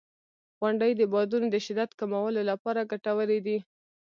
[0.59, 3.57] •غونډۍ د بادونو د شدت کمولو لپاره ګټورې دي.